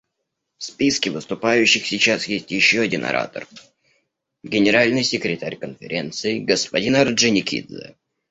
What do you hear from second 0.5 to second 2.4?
В списке выступающих сейчас